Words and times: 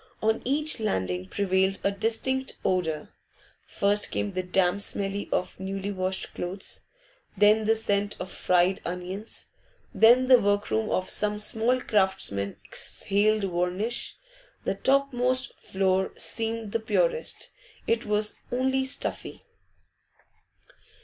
On 0.19 0.41
each 0.43 0.79
landing 0.79 1.27
prevailed 1.27 1.77
a 1.83 1.91
distinct 1.91 2.57
odour; 2.65 3.09
first 3.67 4.09
came 4.09 4.31
the 4.33 4.41
damp 4.41 4.81
smell 4.81 5.25
of 5.31 5.59
newly 5.59 5.91
washed 5.91 6.33
clothes, 6.33 6.85
then 7.37 7.65
the 7.65 7.75
scent 7.75 8.19
of 8.19 8.31
fried 8.31 8.81
onions, 8.83 9.49
then 9.93 10.25
the 10.25 10.39
workroom 10.39 10.89
of 10.89 11.07
some 11.11 11.37
small 11.37 11.79
craftsman 11.79 12.55
exhaled 12.65 13.43
varnish. 13.43 14.15
The 14.63 14.73
topmost 14.73 15.53
floor 15.59 16.13
seemed 16.17 16.71
the 16.71 16.79
purest; 16.79 17.51
it 17.85 18.03
was 18.03 18.37
only 18.51 18.85
stuffy. 18.85 19.43